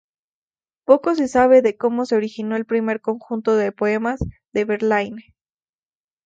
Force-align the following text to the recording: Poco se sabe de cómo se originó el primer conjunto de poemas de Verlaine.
Poco 0.83 1.13
se 1.13 1.27
sabe 1.27 1.61
de 1.61 1.77
cómo 1.77 2.07
se 2.07 2.15
originó 2.15 2.55
el 2.55 2.65
primer 2.65 3.01
conjunto 3.01 3.55
de 3.55 3.71
poemas 3.71 4.19
de 4.51 4.65
Verlaine. 4.65 5.35